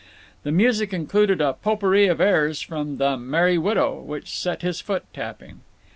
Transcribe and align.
The 0.41 0.51
music 0.51 0.93
included 0.95 1.41
a 1.41 1.53
"potpourri 1.53 2.07
of 2.07 2.19
airs 2.19 2.59
from 2.59 2.97
'The 2.97 3.17
Merry 3.17 3.59
Widow,'" 3.59 4.01
which 4.01 4.35
set 4.35 4.63
his 4.63 4.81
foot 4.81 5.03
tapping. 5.13 5.59